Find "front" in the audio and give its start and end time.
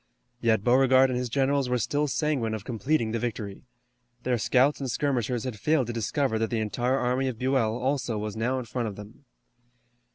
8.65-8.87